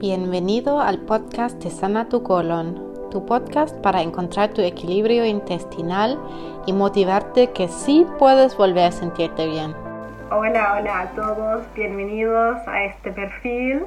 Bienvenido 0.00 0.80
al 0.80 1.00
podcast 1.00 1.60
de 1.60 1.70
Sana 1.70 2.08
tu 2.08 2.22
colon, 2.22 3.10
tu 3.10 3.26
podcast 3.26 3.76
para 3.78 4.00
encontrar 4.00 4.50
tu 4.50 4.62
equilibrio 4.62 5.26
intestinal 5.26 6.16
y 6.66 6.72
motivarte 6.72 7.50
que 7.50 7.66
sí 7.66 8.06
puedes 8.16 8.56
volver 8.56 8.84
a 8.84 8.92
sentirte 8.92 9.48
bien. 9.48 9.74
Hola, 10.30 10.76
hola 10.78 11.00
a 11.00 11.06
todos, 11.16 11.66
bienvenidos 11.74 12.58
a 12.68 12.84
este 12.84 13.10
perfil. 13.10 13.86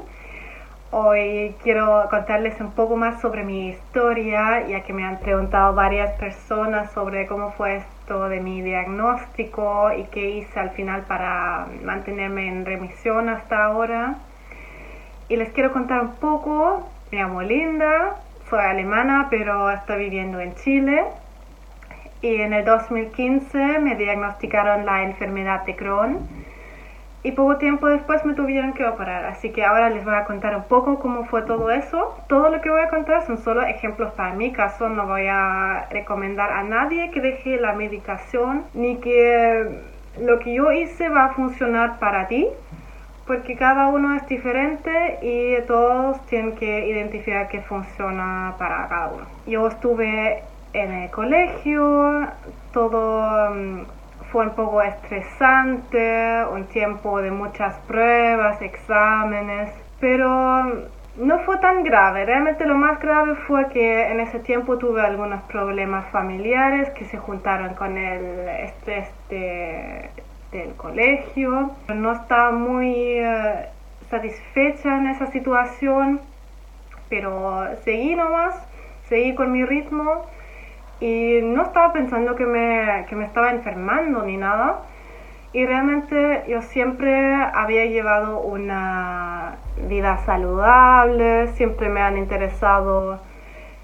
Hoy 0.92 1.56
quiero 1.64 2.06
contarles 2.10 2.60
un 2.60 2.72
poco 2.72 2.98
más 2.98 3.22
sobre 3.22 3.46
mi 3.46 3.70
historia, 3.70 4.68
ya 4.68 4.84
que 4.84 4.92
me 4.92 5.06
han 5.06 5.18
preguntado 5.20 5.74
varias 5.74 6.12
personas 6.20 6.92
sobre 6.92 7.26
cómo 7.26 7.52
fue 7.52 7.78
esto 7.78 8.28
de 8.28 8.42
mi 8.42 8.62
diagnóstico 8.62 9.94
y 9.94 10.04
qué 10.08 10.30
hice 10.32 10.60
al 10.60 10.72
final 10.72 11.04
para 11.04 11.68
mantenerme 11.86 12.50
en 12.50 12.66
remisión 12.66 13.30
hasta 13.30 13.64
ahora. 13.64 14.18
Y 15.32 15.38
les 15.38 15.48
quiero 15.54 15.72
contar 15.72 16.02
un 16.02 16.16
poco, 16.16 16.90
me 17.10 17.20
llamo 17.20 17.42
Linda, 17.42 18.18
soy 18.50 18.60
alemana, 18.60 19.28
pero 19.30 19.72
estoy 19.72 20.00
viviendo 20.00 20.42
en 20.42 20.54
Chile. 20.56 21.06
Y 22.22 22.42
en 22.42 22.52
el 22.52 22.66
2015 22.66 23.80
me 23.80 23.96
diagnosticaron 23.96 24.86
la 24.86 25.04
enfermedad 25.04 25.64
de 25.64 25.78
Crohn 25.78 26.20
y 27.24 27.32
poco 27.32 27.56
tiempo 27.56 27.88
después 27.88 28.26
me 28.26 28.34
tuvieron 28.34 28.74
que 28.74 28.86
operar. 28.86 29.24
Así 29.24 29.52
que 29.52 29.64
ahora 29.64 29.90
les 29.90 30.04
voy 30.04 30.16
a 30.16 30.26
contar 30.26 30.54
un 30.54 30.66
poco 30.66 31.00
cómo 31.00 31.24
fue 31.24 31.44
todo 31.44 31.72
eso. 31.72 32.14
Todo 32.28 32.50
lo 32.50 32.60
que 32.60 32.70
voy 32.70 32.82
a 32.82 32.90
contar 32.90 33.26
son 33.26 33.38
solo 33.38 33.62
ejemplos 33.62 34.12
para 34.12 34.34
mi 34.34 34.52
caso. 34.52 34.90
No 34.90 35.08
voy 35.08 35.28
a 35.30 35.88
recomendar 35.92 36.52
a 36.52 36.64
nadie 36.64 37.10
que 37.12 37.22
deje 37.22 37.56
la 37.56 37.72
medicación 37.72 38.66
ni 38.74 38.98
que 38.98 39.80
lo 40.20 40.40
que 40.40 40.56
yo 40.56 40.74
hice 40.74 41.08
va 41.08 41.28
a 41.28 41.34
funcionar 41.36 42.00
para 42.00 42.28
ti. 42.28 42.50
Porque 43.28 43.56
cada 43.56 43.88
uno 43.88 44.16
es 44.16 44.28
diferente 44.28 45.20
y 45.22 45.62
todos 45.68 46.20
tienen 46.26 46.56
que 46.56 46.88
identificar 46.88 47.48
qué 47.48 47.62
funciona 47.62 48.56
para 48.58 48.88
cada 48.88 49.08
uno. 49.08 49.26
Yo 49.46 49.68
estuve 49.68 50.44
en 50.74 50.92
el 50.92 51.12
colegio, 51.12 52.28
todo 52.74 53.54
mm, 53.54 53.86
fue 54.32 54.46
un 54.46 54.56
poco 54.56 54.82
estresante, 54.82 56.46
un 56.52 56.66
tiempo 56.66 57.22
de 57.22 57.32
muchas 57.32 57.76
pruebas, 57.88 58.62
exámenes, 58.62 59.72
pero 60.00 60.88
no 61.18 61.40
fue 61.40 61.58
tan 61.58 61.84
grave. 61.84 62.26
Realmente 62.26 62.66
lo 62.66 62.76
más 62.76 63.00
grave 63.00 63.36
fue 63.48 63.68
que 63.70 64.08
en 64.08 64.20
ese 64.20 64.40
tiempo 64.40 64.78
tuve 64.78 65.02
algunos 65.02 65.42
problemas 65.44 66.10
familiares 66.12 66.90
que 66.92 67.06
se 67.06 67.18
juntaron 67.18 67.74
con 67.74 67.98
el 67.98 68.48
estrés 68.48 69.10
del 70.52 70.76
colegio. 70.76 71.72
No 71.94 72.12
estaba 72.12 72.52
muy 72.52 72.94
eh, 72.96 73.70
satisfecha 74.10 74.98
en 74.98 75.08
esa 75.08 75.28
situación, 75.28 76.22
pero 77.10 77.66
seguí 77.84 78.16
nomás, 78.16 78.56
seguí 79.08 79.36
con 79.36 79.52
mi 79.52 79.66
ritmo 79.66 80.26
y 81.00 81.40
no 81.42 81.64
estaba 81.64 81.94
pensando 81.94 82.36
que 82.36 82.46
me, 82.46 83.06
que 83.10 83.16
me 83.16 83.26
estaba 83.26 83.52
enfermando 83.52 84.24
ni 84.24 84.38
nada. 84.38 84.82
Y 85.54 85.66
realmente 85.66 86.46
yo 86.48 86.62
siempre 86.62 87.36
había 87.36 87.86
llevado 87.86 88.40
una 88.40 89.58
vida 89.90 90.18
saludable, 90.20 91.48
siempre 91.56 91.90
me 91.90 92.02
han 92.02 92.18
interesado 92.18 93.20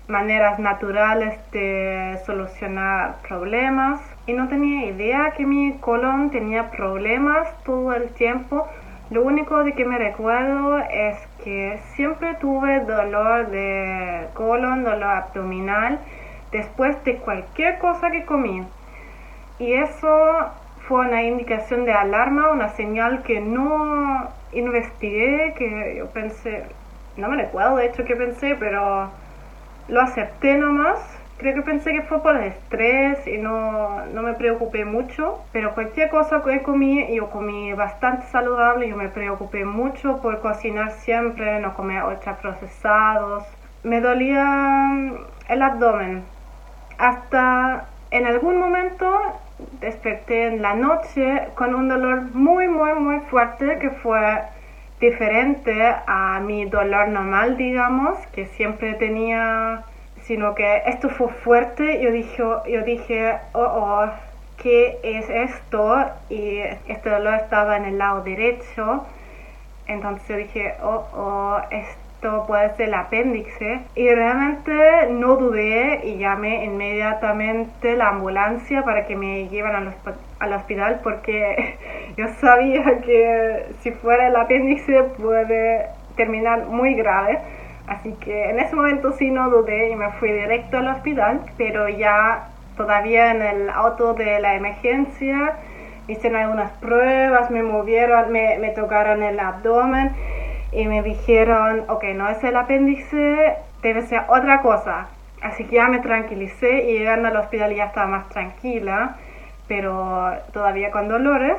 maneras 0.08 0.60
naturales 0.60 1.38
de 1.52 2.18
solucionar 2.26 3.18
problemas 3.28 4.00
y 4.28 4.34
no 4.34 4.50
tenía 4.50 4.86
idea 4.86 5.32
que 5.36 5.46
mi 5.46 5.78
colon 5.80 6.30
tenía 6.30 6.70
problemas 6.70 7.48
todo 7.64 7.94
el 7.94 8.10
tiempo. 8.10 8.68
Lo 9.10 9.24
único 9.24 9.64
de 9.64 9.74
que 9.74 9.86
me 9.86 9.98
recuerdo 9.98 10.80
es 10.80 11.18
que 11.44 11.80
siempre 11.96 12.36
tuve 12.36 12.82
dolor 12.82 13.48
de 13.48 14.28
colon, 14.34 14.84
dolor 14.84 15.04
abdominal 15.04 16.00
después 16.52 17.02
de 17.06 17.16
cualquier 17.18 17.80
cosa 17.80 18.12
que 18.12 18.26
comí. 18.26 18.64
Y 19.60 19.74
eso 19.74 20.50
fue 20.88 21.08
una 21.08 21.24
indicación 21.24 21.86
de 21.86 21.94
alarma, 21.94 22.52
una 22.52 22.70
señal 22.70 23.24
que 23.24 23.40
no 23.40 24.28
investigué, 24.52 25.54
que 25.58 25.96
yo 25.98 26.08
pensé, 26.10 26.64
no 27.16 27.30
me 27.30 27.38
recuerdo 27.38 27.78
de 27.78 27.88
hecho 27.88 28.04
que 28.04 28.16
pensé, 28.16 28.56
pero 28.60 29.10
lo 29.88 30.02
acepté 30.02 30.56
nomás. 30.56 31.17
Creo 31.38 31.54
que 31.54 31.62
pensé 31.62 31.94
que 31.94 32.02
fue 32.02 32.22
por 32.24 32.36
el 32.36 32.46
estrés 32.46 33.28
y 33.28 33.38
no, 33.38 34.06
no 34.08 34.24
me 34.24 34.34
preocupé 34.34 34.86
mucho, 34.86 35.40
pero 35.52 35.76
cualquier 35.76 36.10
cosa 36.10 36.42
que 36.44 36.64
comí, 36.64 37.16
yo 37.16 37.30
comí 37.30 37.74
bastante 37.74 38.26
saludable, 38.28 38.90
yo 38.90 38.96
me 38.96 39.10
preocupé 39.10 39.64
mucho 39.64 40.20
por 40.22 40.40
cocinar 40.42 40.92
siempre, 40.92 41.60
no 41.60 41.76
comer 41.76 42.04
ultraprocesados. 42.04 43.44
Me 43.84 44.02
dolía 44.02 44.90
el 45.48 45.62
abdomen, 45.62 46.24
hasta 46.98 47.86
en 48.12 48.26
algún 48.26 48.58
momento 48.60 49.40
desperté 49.80 50.48
en 50.48 50.62
la 50.62 50.76
noche 50.76 51.50
con 51.56 51.76
un 51.76 51.88
dolor 51.88 52.22
muy, 52.34 52.68
muy, 52.68 52.94
muy 52.94 53.20
fuerte 53.22 53.80
que 53.80 53.90
fue 53.90 54.42
diferente 55.00 55.94
a 56.08 56.40
mi 56.40 56.66
dolor 56.66 57.10
normal, 57.10 57.58
digamos, 57.58 58.18
que 58.28 58.46
siempre 58.48 58.94
tenía, 58.96 59.84
sino 60.28 60.56
que 60.56 60.84
esto 60.86 61.10
fue 61.10 61.30
fuerte. 61.30 62.02
Yo 62.02 62.12
dije, 62.12 62.44
yo 62.44 62.82
dije, 62.84 63.38
oh, 63.54 63.62
oh, 63.62 64.06
¿qué 64.62 65.00
es 65.02 65.30
esto? 65.30 66.06
Y 66.30 66.60
este 66.88 67.10
dolor 67.10 67.36
estaba 67.36 67.78
en 67.78 67.86
el 67.86 67.98
lado 67.98 68.24
derecho. 68.24 69.06
Entonces 69.88 70.38
dije, 70.38 70.76
oh, 70.84 71.08
oh, 71.16 71.62
esto 71.72 72.44
puede 72.46 72.76
ser 72.76 72.90
el 72.90 72.96
apéndice. 72.96 73.80
Y 73.96 74.10
realmente 74.10 75.08
no 75.12 75.38
dudé 75.38 76.02
y 76.04 76.18
llamé 76.18 76.66
inmediatamente 76.66 77.96
la 77.96 78.10
ambulancia 78.10 78.84
para 78.84 79.06
que 79.08 79.16
me 79.16 79.48
lleven 79.48 79.94
al 80.40 80.54
hospital 80.54 81.00
porque 81.04 81.78
yo 82.18 82.28
sabía 82.42 83.00
que 83.00 83.68
si 83.80 83.92
fuera 83.92 84.28
el 84.28 84.36
apéndice 84.36 85.04
puede 85.04 85.88
terminar 86.18 86.66
muy 86.66 86.96
grave. 86.96 87.40
Así 87.88 88.14
que 88.16 88.50
en 88.50 88.60
ese 88.60 88.76
momento 88.76 89.14
sí 89.14 89.32
no 89.32 89.50
dudé 89.50 89.90
y 89.90 89.96
me 89.96 90.12
fui 90.14 90.32
directo 90.32 90.78
al 90.78 90.90
hospital, 90.90 91.42
pero 91.58 91.88
ya 91.88 92.50
todavía 92.76 93.32
en 93.32 93.42
el 93.42 93.70
auto 93.70 94.14
de 94.14 94.40
la 94.40 94.56
emergencia 94.56 95.56
hicieron 96.08 96.42
algunas 96.42 96.72
pruebas, 96.74 97.50
me 97.50 97.64
movieron, 97.64 98.32
me, 98.32 98.60
me 98.60 98.70
tocaron 98.70 99.24
el 99.24 99.40
abdomen 99.40 100.12
y 100.72 100.86
me 100.88 101.02
dijeron, 101.02 101.86
ok, 101.88 102.04
no 102.16 102.30
es 102.30 102.44
el 102.44 102.56
apéndice, 102.58 103.56
debe 103.82 104.02
ser 104.04 104.24
otra 104.28 104.62
cosa. 104.62 105.08
Así 105.42 105.66
que 105.66 105.78
ya 105.78 105.88
me 105.88 106.00
tranquilicé 106.00 106.90
y 106.90 106.98
llegando 106.98 107.30
al 107.30 107.38
hospital 107.38 107.74
ya 107.74 107.86
estaba 107.86 108.08
más 108.08 108.30
tranquila, 108.30 109.16
pero 109.68 110.34
todavía 110.52 110.92
con 110.92 111.08
dolores 111.08 111.58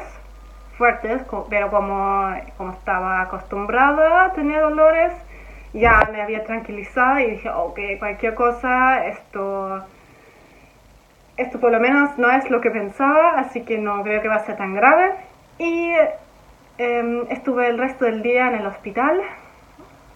fuertes, 0.77 1.23
pero 1.51 1.71
como, 1.71 2.33
como 2.57 2.73
estaba 2.73 3.23
acostumbrada 3.23 4.27
a 4.27 4.33
tener 4.33 4.61
dolores, 4.61 5.13
ya 5.73 6.09
me 6.13 6.23
había 6.23 6.45
tranquilizado 6.45 7.21
y 7.21 7.31
dije, 7.33 7.51
ok, 7.51 7.79
cualquier 7.99 8.35
cosa, 8.35 9.07
esto, 9.07 9.85
esto 11.37 11.61
por 11.61 11.73
lo 11.73 11.81
menos 11.81 12.17
no 12.19 12.31
es 12.31 12.51
lo 12.51 12.61
que 12.61 12.71
pensaba, 12.71 13.39
así 13.39 13.63
que 13.63 13.79
no 13.79 14.03
creo 14.03 14.23
que 14.23 14.29
va 14.29 14.37
a 14.37 14.47
ser 14.47 14.57
tan 14.57 14.75
grave. 14.75 15.13
Y 15.59 15.93
Em, 16.79 17.27
estuve 17.29 17.67
el 17.67 17.77
resto 17.77 18.05
del 18.05 18.23
día 18.23 18.47
en 18.47 18.55
el 18.55 18.67
hospital 18.67 19.21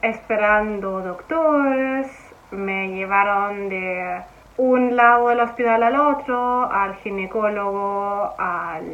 esperando 0.01 1.01
doctores, 1.01 2.07
me 2.53 2.89
llevaron 2.91 3.69
de 3.69 4.23
un 4.59 4.95
lado 4.95 5.31
del 5.31 5.41
hospital 5.41 5.83
al 5.83 5.97
otro, 5.97 6.71
al 6.71 6.95
ginecólogo, 6.99 8.33
al, 8.39 8.85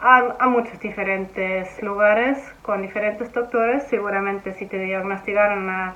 a, 0.00 0.46
muchos 0.48 0.78
diferentes 0.80 1.82
lugares 1.82 2.38
con 2.62 2.82
diferentes 2.82 3.32
doctores. 3.32 3.84
Seguramente 3.84 4.52
si 4.54 4.66
te 4.66 4.78
diagnosticaron 4.78 5.64
una 5.64 5.94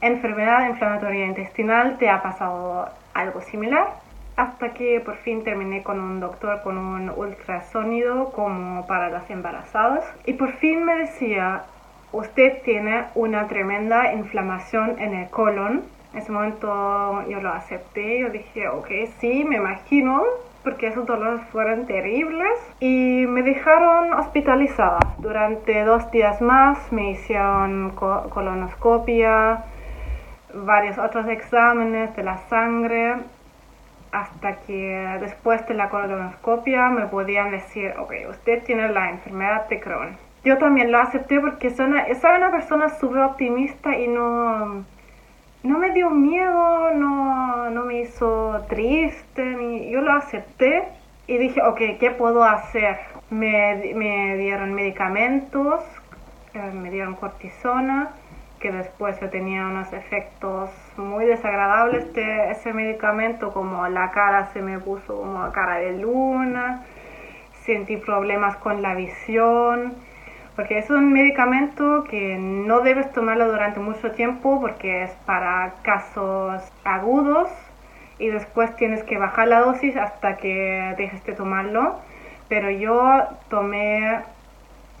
enfermedad 0.00 0.68
inflamatoria 0.68 1.26
intestinal 1.26 1.98
te 1.98 2.08
ha 2.08 2.22
pasado 2.22 2.88
algo 3.14 3.40
similar. 3.40 3.88
Hasta 4.36 4.74
que 4.74 5.00
por 5.00 5.16
fin 5.16 5.44
terminé 5.44 5.82
con 5.82 5.98
un 5.98 6.20
doctor 6.20 6.62
con 6.62 6.76
un 6.76 7.10
ultrasonido 7.10 8.30
como 8.32 8.86
para 8.86 9.08
las 9.08 9.28
embarazadas. 9.30 10.04
Y 10.26 10.34
por 10.34 10.52
fin 10.52 10.84
me 10.84 10.94
decía 10.96 11.64
usted 12.12 12.62
tiene 12.62 13.06
una 13.14 13.48
tremenda 13.48 14.12
inflamación 14.12 15.00
en 15.00 15.14
el 15.14 15.28
colon 15.30 15.82
en 16.12 16.22
ese 16.22 16.32
momento 16.32 17.28
yo 17.28 17.40
lo 17.40 17.52
acepté 17.52 18.20
yo 18.20 18.30
dije 18.30 18.68
ok 18.68 18.88
sí 19.18 19.44
me 19.44 19.56
imagino 19.56 20.22
porque 20.66 20.88
esos 20.88 21.06
dolores 21.06 21.40
fueron 21.52 21.86
terribles 21.86 22.58
y 22.80 23.24
me 23.28 23.44
dejaron 23.44 24.12
hospitalizada 24.14 24.98
durante 25.18 25.84
dos 25.84 26.10
días 26.10 26.42
más 26.42 26.90
me 26.90 27.12
hicieron 27.12 27.90
colonoscopia 27.90 29.62
varios 30.52 30.98
otros 30.98 31.28
exámenes 31.28 32.16
de 32.16 32.24
la 32.24 32.38
sangre 32.48 33.14
hasta 34.10 34.56
que 34.66 35.18
después 35.20 35.64
de 35.68 35.74
la 35.74 35.88
colonoscopia 35.88 36.88
me 36.88 37.06
podían 37.06 37.52
decir, 37.52 37.94
ok, 37.96 38.12
usted 38.28 38.64
tiene 38.64 38.88
la 38.88 39.10
enfermedad 39.10 39.68
de 39.68 39.78
Crohn. 39.78 40.16
yo 40.42 40.58
también 40.58 40.90
lo 40.90 40.98
acepté 40.98 41.38
porque 41.40 41.70
soy 41.70 41.86
una, 41.86 42.12
soy 42.20 42.38
una 42.38 42.50
persona 42.50 42.88
súper 42.88 43.22
optimista 43.22 43.96
y 43.96 44.08
no, 44.08 44.84
no 45.66 45.78
me 45.78 45.92
dio 45.92 46.10
miedo, 46.10 46.90
no, 46.94 47.70
no 47.70 47.84
me 47.84 48.00
hizo 48.00 48.64
triste, 48.68 49.44
ni, 49.44 49.90
yo 49.90 50.00
lo 50.00 50.12
acepté 50.12 50.84
y 51.26 51.38
dije, 51.38 51.60
ok, 51.62 51.98
¿qué 51.98 52.12
puedo 52.16 52.44
hacer? 52.44 52.98
Me, 53.30 53.92
me 53.94 54.36
dieron 54.36 54.74
medicamentos, 54.74 55.80
eh, 56.54 56.70
me 56.72 56.90
dieron 56.90 57.16
cortisona, 57.16 58.10
que 58.60 58.70
después 58.70 59.18
yo 59.20 59.28
tenía 59.28 59.66
unos 59.66 59.92
efectos 59.92 60.70
muy 60.96 61.24
desagradables 61.24 62.12
de 62.14 62.52
ese 62.52 62.72
medicamento, 62.72 63.52
como 63.52 63.86
la 63.88 64.12
cara 64.12 64.46
se 64.52 64.62
me 64.62 64.78
puso 64.78 65.16
como 65.16 65.50
cara 65.52 65.78
de 65.78 65.98
luna, 65.98 66.84
sentí 67.64 67.96
problemas 67.96 68.56
con 68.56 68.82
la 68.82 68.94
visión, 68.94 69.94
porque 70.56 70.78
es 70.78 70.88
un 70.88 71.12
medicamento 71.12 72.04
que 72.04 72.38
no 72.38 72.80
debes 72.80 73.12
tomarlo 73.12 73.46
durante 73.50 73.78
mucho 73.78 74.12
tiempo 74.12 74.58
porque 74.58 75.04
es 75.04 75.10
para 75.26 75.74
casos 75.82 76.62
agudos 76.82 77.50
y 78.18 78.28
después 78.28 78.74
tienes 78.76 79.04
que 79.04 79.18
bajar 79.18 79.48
la 79.48 79.60
dosis 79.60 79.94
hasta 79.98 80.38
que 80.38 80.94
dejes 80.96 81.22
de 81.24 81.34
tomarlo. 81.34 82.00
Pero 82.48 82.70
yo 82.70 83.24
tomé 83.50 84.20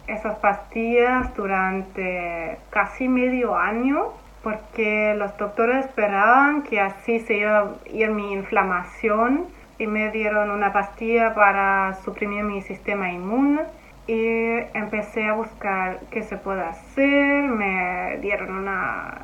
esas 0.06 0.36
pastillas 0.38 1.34
durante 1.34 2.58
casi 2.68 3.08
medio 3.08 3.56
año 3.56 4.08
porque 4.42 5.14
los 5.16 5.36
doctores 5.38 5.86
esperaban 5.86 6.62
que 6.64 6.80
así 6.80 7.18
se 7.20 7.38
iba 7.38 7.60
a 7.60 7.68
ir 7.90 8.10
mi 8.10 8.34
inflamación 8.34 9.46
y 9.78 9.86
me 9.86 10.10
dieron 10.10 10.50
una 10.50 10.74
pastilla 10.74 11.34
para 11.34 11.94
suprimir 12.04 12.44
mi 12.44 12.60
sistema 12.60 13.10
inmune 13.10 13.62
y 14.06 14.58
empecé 14.74 15.26
a 15.26 15.32
buscar 15.34 16.00
qué 16.10 16.22
se 16.22 16.36
puede 16.36 16.62
hacer, 16.62 17.44
me 17.44 18.18
dieron 18.20 18.56
una, 18.56 19.14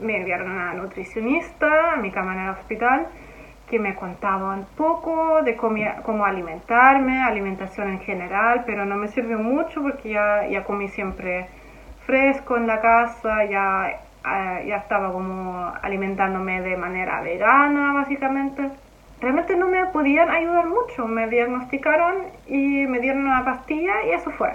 me 0.00 0.16
enviaron 0.16 0.50
una 0.50 0.72
nutricionista 0.74 1.92
a 1.92 1.96
mi 1.96 2.10
cama 2.10 2.34
en 2.34 2.40
el 2.40 2.50
hospital 2.50 3.06
que 3.68 3.78
me 3.78 3.94
contaba 3.94 4.54
un 4.54 4.64
poco 4.76 5.42
de 5.42 5.56
cómo, 5.56 6.24
alimentarme, 6.24 7.22
alimentación 7.22 7.88
en 7.90 8.00
general, 8.00 8.64
pero 8.66 8.84
no 8.84 8.96
me 8.96 9.08
sirvió 9.08 9.38
mucho 9.38 9.82
porque 9.82 10.10
ya, 10.10 10.46
ya 10.48 10.64
comí 10.64 10.88
siempre 10.88 11.46
fresco 12.04 12.56
en 12.56 12.66
la 12.66 12.80
casa, 12.80 13.44
ya, 13.44 13.90
eh, 13.90 14.64
ya 14.66 14.76
estaba 14.76 15.12
como 15.12 15.72
alimentándome 15.82 16.62
de 16.62 16.76
manera 16.76 17.20
vegana 17.20 17.92
básicamente 17.92 18.70
realmente 19.20 19.56
no 19.56 19.68
me 19.68 19.86
podían 19.86 20.30
ayudar 20.30 20.66
mucho. 20.66 21.06
Me 21.06 21.28
diagnosticaron 21.28 22.24
y 22.46 22.86
me 22.86 23.00
dieron 23.00 23.26
una 23.26 23.44
pastilla 23.44 24.04
y 24.06 24.10
eso 24.10 24.30
fue. 24.30 24.52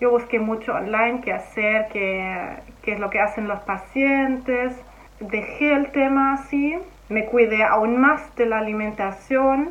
Yo 0.00 0.10
busqué 0.10 0.38
mucho 0.38 0.74
online 0.74 1.20
qué 1.22 1.32
hacer, 1.32 1.88
qué, 1.92 2.56
qué 2.82 2.92
es 2.92 3.00
lo 3.00 3.10
que 3.10 3.20
hacen 3.20 3.48
los 3.48 3.60
pacientes. 3.60 4.76
Dejé 5.20 5.72
el 5.72 5.90
tema 5.90 6.34
así, 6.34 6.78
me 7.08 7.26
cuidé 7.26 7.64
aún 7.64 8.00
más 8.00 8.34
de 8.36 8.46
la 8.46 8.58
alimentación. 8.58 9.70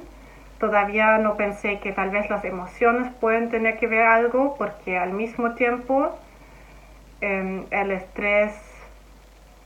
Todavía 0.60 1.18
no 1.20 1.38
pensé 1.38 1.80
que 1.80 1.92
tal 1.92 2.10
vez 2.10 2.30
las 2.30 2.44
emociones 2.44 3.12
pueden 3.22 3.50
tener 3.50 3.78
que 3.78 3.88
ver 3.88 4.06
algo 4.06 4.56
porque 4.58 4.98
al 4.98 5.14
mismo 5.14 5.54
tiempo 5.54 6.18
em, 7.22 7.66
el 7.70 7.92
estrés 7.92 8.54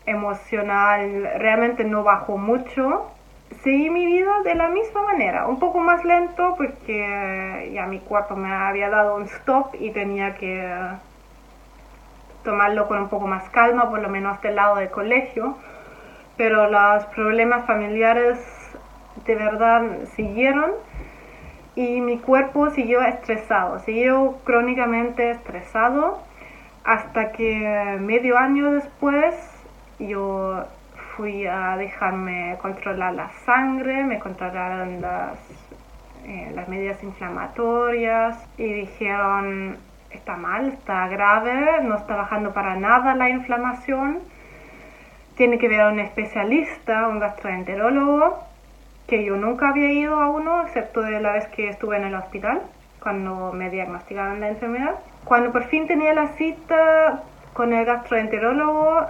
emocional 0.05 1.31
realmente 1.37 1.85
no 1.85 2.03
bajó 2.03 2.37
mucho 2.37 3.09
seguí 3.63 3.89
mi 3.89 4.05
vida 4.05 4.41
de 4.43 4.55
la 4.55 4.69
misma 4.69 5.03
manera, 5.03 5.47
un 5.47 5.59
poco 5.59 5.79
más 5.79 6.03
lento 6.03 6.55
porque 6.57 7.69
ya 7.73 7.85
mi 7.85 7.99
cuerpo 7.99 8.35
me 8.35 8.51
había 8.51 8.89
dado 8.89 9.15
un 9.15 9.23
stop 9.23 9.75
y 9.79 9.91
tenía 9.91 10.35
que 10.35 10.73
tomarlo 12.43 12.87
con 12.87 12.99
un 12.99 13.09
poco 13.09 13.27
más 13.27 13.47
calma, 13.49 13.89
por 13.89 13.99
lo 13.99 14.09
menos 14.09 14.41
del 14.41 14.55
lado 14.55 14.77
del 14.77 14.89
colegio, 14.89 15.57
pero 16.37 16.69
los 16.69 17.05
problemas 17.07 17.65
familiares 17.65 18.39
de 19.25 19.35
verdad 19.35 19.83
siguieron 20.15 20.71
y 21.75 22.01
mi 22.01 22.17
cuerpo 22.17 22.69
siguió 22.71 23.01
estresado, 23.01 23.79
siguió 23.79 24.37
crónicamente 24.43 25.31
estresado 25.31 26.19
hasta 26.83 27.31
que 27.31 27.97
medio 27.99 28.37
año 28.37 28.71
después 28.71 29.35
yo 29.99 30.65
fui 31.15 31.45
a 31.45 31.77
dejarme 31.77 32.57
controlar 32.61 33.13
la 33.13 33.29
sangre, 33.45 34.03
me 34.03 34.19
controlaron 34.19 35.01
las, 35.01 35.37
eh, 36.25 36.51
las 36.55 36.67
medidas 36.67 37.01
inflamatorias 37.03 38.37
y 38.57 38.71
dijeron, 38.73 39.77
está 40.11 40.37
mal, 40.37 40.69
está 40.69 41.07
grave, 41.07 41.81
no 41.83 41.95
está 41.95 42.15
bajando 42.15 42.53
para 42.53 42.75
nada 42.75 43.15
la 43.15 43.29
inflamación, 43.29 44.19
tiene 45.35 45.57
que 45.57 45.67
ver 45.67 45.81
a 45.81 45.89
un 45.89 45.99
especialista, 45.99 47.07
un 47.07 47.19
gastroenterólogo, 47.19 48.39
que 49.07 49.23
yo 49.25 49.35
nunca 49.35 49.69
había 49.69 49.91
ido 49.91 50.19
a 50.19 50.29
uno, 50.29 50.61
excepto 50.63 51.01
de 51.01 51.19
la 51.19 51.33
vez 51.33 51.47
que 51.47 51.69
estuve 51.69 51.97
en 51.97 52.05
el 52.05 52.15
hospital, 52.15 52.61
cuando 53.01 53.51
me 53.51 53.69
diagnosticaron 53.69 54.39
la 54.39 54.49
enfermedad. 54.49 54.95
Cuando 55.25 55.51
por 55.51 55.63
fin 55.65 55.87
tenía 55.87 56.13
la 56.13 56.27
cita 56.29 57.23
con 57.53 57.73
el 57.73 57.85
gastroenterólogo, 57.85 59.07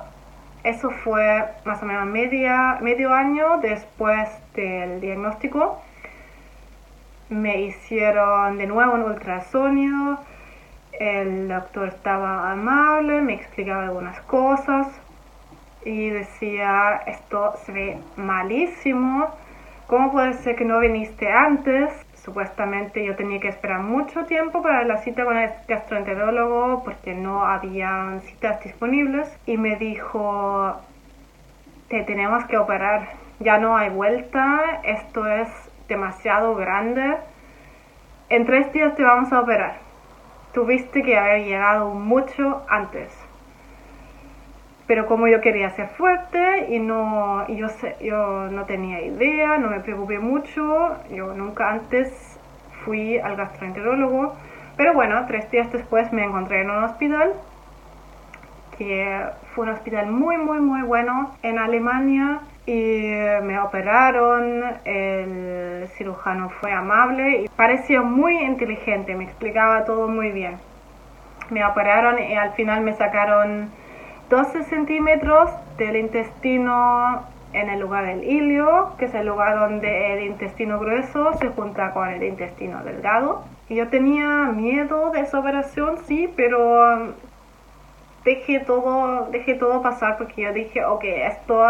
eso 0.64 0.92
fue 0.92 1.46
más 1.66 1.82
o 1.82 1.86
menos 1.86 2.06
media, 2.06 2.78
medio 2.82 3.14
año 3.14 3.58
después 3.60 4.30
del 4.54 5.02
diagnóstico. 5.02 5.82
Me 7.30 7.62
hicieron 7.62 8.58
de 8.58 8.68
nuevo 8.68 8.94
un 8.94 9.04
ultrasonido. 9.04 10.20
El 10.92 11.48
doctor 11.48 11.88
estaba 11.88 12.52
amable, 12.52 13.22
me 13.22 13.34
explicaba 13.34 13.84
algunas 13.84 14.22
cosas 14.22 14.88
y 15.84 16.10
decía, 16.10 17.02
esto 17.08 17.54
se 17.66 17.72
ve 17.72 17.98
malísimo. 18.18 19.30
¿Cómo 19.88 20.12
puede 20.12 20.34
ser 20.34 20.56
que 20.56 20.66
no 20.66 20.80
viniste 20.80 21.32
antes? 21.32 21.92
Supuestamente 22.24 23.04
yo 23.04 23.16
tenía 23.16 23.40
que 23.40 23.48
esperar 23.48 23.82
mucho 23.82 24.26
tiempo 24.26 24.62
para 24.62 24.84
la 24.84 24.98
cita 24.98 25.26
con 25.26 25.38
el 25.38 25.50
gastroenterólogo 25.68 26.84
porque 26.84 27.14
no 27.14 27.46
había 27.46 28.20
citas 28.22 28.64
disponibles. 28.64 29.28
Y 29.46 29.58
me 29.58 29.76
dijo 29.76 30.80
te 31.90 32.04
tenemos 32.04 32.46
que 32.46 32.58
operar. 32.58 33.10
Ya 33.40 33.58
no 33.58 33.76
hay 33.76 33.90
vuelta. 33.90 34.82
Esto 34.84 35.28
es 35.28 35.50
demasiado 35.88 36.56
grande. 36.56 37.18
En 38.30 38.46
tres 38.46 38.72
días 38.72 38.96
te 38.96 39.04
vamos 39.04 39.34
a 39.34 39.42
operar. 39.42 39.80
Tuviste 40.54 41.04
que 41.04 41.18
haber 41.18 41.44
llegado 41.46 41.94
mucho 41.94 42.66
antes 42.70 43.21
pero 44.92 45.06
como 45.06 45.26
yo 45.30 45.40
quería 45.40 45.70
ser 45.70 45.88
fuerte 45.88 46.68
y 46.68 46.78
no 46.78 47.48
yo 47.48 47.68
yo 48.02 48.50
no 48.52 48.66
tenía 48.66 49.00
idea 49.00 49.58
no 49.58 49.70
me 49.70 49.80
preocupé 49.80 50.20
mucho 50.20 50.98
yo 51.10 51.34
nunca 51.34 51.70
antes 51.70 52.38
fui 52.84 53.18
al 53.18 53.38
gastroenterólogo 53.38 54.36
pero 54.76 54.94
bueno 54.94 55.24
tres 55.28 55.50
días 55.50 55.72
después 55.72 56.12
me 56.12 56.26
encontré 56.26 56.64
en 56.64 56.72
un 56.72 56.84
hospital 56.84 57.32
que 58.78 59.18
fue 59.56 59.64
un 59.64 59.70
hospital 59.70 60.08
muy 60.08 60.36
muy 60.36 60.60
muy 60.60 60.82
bueno 60.82 61.38
en 61.42 61.58
Alemania 61.58 62.42
y 62.66 63.14
me 63.44 63.62
operaron 63.62 64.62
el 64.84 65.88
cirujano 65.96 66.50
fue 66.50 66.74
amable 66.74 67.44
y 67.44 67.48
parecía 67.48 68.02
muy 68.02 68.40
inteligente 68.44 69.16
me 69.16 69.24
explicaba 69.24 69.86
todo 69.86 70.10
muy 70.10 70.32
bien. 70.34 70.58
Me 71.50 71.66
operaron 71.66 72.18
y 72.20 72.36
al 72.36 72.52
final 72.54 72.82
me 72.82 72.94
sacaron 72.94 73.70
12 74.32 74.64
centímetros 74.64 75.52
del 75.78 75.98
intestino 75.98 77.22
en 77.52 77.70
el 77.70 77.82
lugar 77.82 78.06
del 78.06 78.24
ilio, 78.24 78.94
que 78.98 79.06
es 79.06 79.14
el 79.14 79.28
lugar 79.28 79.60
donde 79.60 80.14
el 80.14 80.24
intestino 80.24 80.80
grueso 80.80 81.34
se 81.34 81.50
junta 81.50 81.92
con 81.92 82.08
el 82.08 82.24
intestino 82.24 82.82
delgado. 82.82 83.44
Y 83.68 83.76
yo 83.76 83.90
tenía 83.90 84.46
miedo 84.56 85.12
de 85.12 85.20
esa 85.20 85.38
operación, 85.38 85.98
sí, 86.08 86.32
pero 86.34 86.96
um, 86.96 87.12
dejé 88.24 88.62
todo, 88.62 89.28
dejé 89.32 89.56
todo 89.56 89.82
pasar 89.82 90.18
porque 90.18 90.44
yo 90.44 90.54
dije, 90.54 90.86
ok, 90.86 91.04
esto 91.04 91.62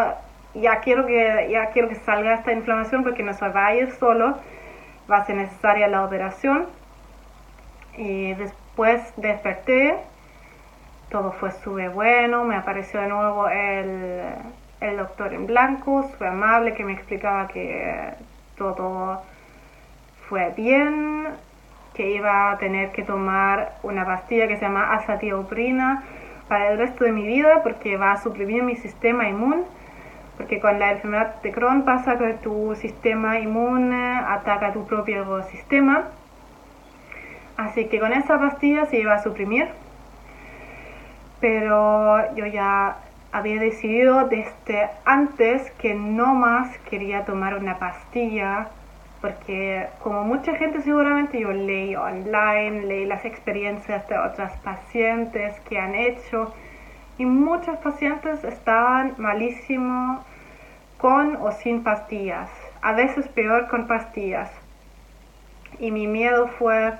ya 0.53 0.81
quiero 0.81 1.07
que, 1.07 1.47
ya 1.49 1.71
quiero 1.71 1.89
que 1.89 1.95
salga 1.95 2.35
esta 2.35 2.53
inflamación 2.53 3.03
porque 3.03 3.23
no 3.23 3.33
se 3.33 3.49
va 3.49 3.65
a 3.65 3.75
ir 3.75 3.91
solo, 3.93 4.37
va 5.11 5.17
a 5.17 5.25
ser 5.25 5.37
necesaria 5.37 5.87
la 5.87 6.05
operación. 6.05 6.67
Y 7.97 8.35
después 8.35 9.01
desperté 9.17 9.97
todo 11.11 11.33
fue 11.33 11.51
súper 11.51 11.89
bueno, 11.91 12.43
me 12.43 12.55
apareció 12.55 13.01
de 13.01 13.07
nuevo 13.07 13.47
el, 13.49 14.23
el 14.79 14.97
doctor 14.97 15.33
en 15.33 15.45
blanco, 15.45 16.09
súper 16.11 16.29
amable, 16.29 16.73
que 16.73 16.83
me 16.83 16.93
explicaba 16.93 17.47
que 17.47 18.13
todo 18.57 19.21
fue 20.29 20.53
bien, 20.55 21.27
que 21.93 22.11
iba 22.11 22.51
a 22.51 22.57
tener 22.57 22.91
que 22.91 23.03
tomar 23.03 23.73
una 23.83 24.05
pastilla 24.05 24.47
que 24.47 24.55
se 24.55 24.61
llama 24.61 24.93
azatioprina 24.93 26.03
para 26.47 26.71
el 26.71 26.77
resto 26.77 27.03
de 27.03 27.11
mi 27.11 27.27
vida 27.27 27.61
porque 27.63 27.97
va 27.97 28.13
a 28.13 28.17
suprimir 28.17 28.63
mi 28.63 28.75
sistema 28.75 29.27
inmune 29.27 29.63
porque 30.41 30.59
con 30.59 30.79
la 30.79 30.93
enfermedad 30.93 31.35
de 31.43 31.51
Crohn 31.51 31.83
pasa 31.83 32.17
que 32.17 32.33
tu 32.33 32.73
sistema 32.75 33.39
inmune 33.39 34.17
ataca 34.27 34.73
tu 34.73 34.87
propio 34.87 35.43
sistema. 35.43 36.05
Así 37.57 37.85
que 37.85 37.99
con 37.99 38.11
esa 38.11 38.39
pastilla 38.39 38.85
se 38.87 38.99
iba 38.99 39.13
a 39.13 39.21
suprimir 39.21 39.69
pero 41.41 42.33
yo 42.35 42.45
ya 42.45 42.97
había 43.33 43.59
decidido 43.59 44.27
desde 44.27 44.89
antes 45.03 45.71
que 45.71 45.93
no 45.95 46.33
más 46.33 46.77
quería 46.89 47.25
tomar 47.25 47.55
una 47.55 47.79
pastilla 47.79 48.69
porque 49.21 49.87
como 50.01 50.23
mucha 50.23 50.55
gente 50.55 50.81
seguramente 50.81 51.39
yo 51.39 51.51
leí 51.51 51.95
online, 51.95 52.85
leí 52.85 53.05
las 53.05 53.23
experiencias 53.23 54.07
de 54.07 54.17
otras 54.17 54.57
pacientes 54.59 55.59
que 55.69 55.77
han 55.77 55.93
hecho 55.93 56.51
y 57.19 57.25
muchos 57.25 57.77
pacientes 57.77 58.43
estaban 58.43 59.13
malísimos 59.17 60.25
con 60.97 61.35
o 61.35 61.51
sin 61.51 61.83
pastillas, 61.83 62.49
a 62.81 62.93
veces 62.93 63.27
peor 63.27 63.67
con 63.67 63.87
pastillas. 63.87 64.51
Y 65.79 65.91
mi 65.91 66.07
miedo 66.07 66.47
fue, 66.47 66.93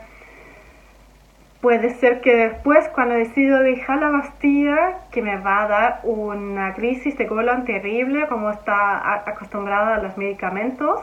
puede 1.62 1.92
ser 1.92 2.22
que 2.22 2.36
después 2.36 2.90
cuando 2.90 3.16
decido 3.16 3.60
dejar 3.60 4.00
la 4.00 4.12
pastilla, 4.12 4.98
que 5.12 5.22
me 5.22 5.38
va 5.38 5.64
a 5.64 5.68
dar 5.68 6.00
una 6.04 6.74
crisis 6.74 7.18
de 7.18 7.28
colon 7.28 7.66
terrible 7.66 8.28
como 8.28 8.50
está 8.50 9.20
acostumbrada 9.30 9.96
a 9.96 10.02
los 10.02 10.18
medicamentos 10.18 11.00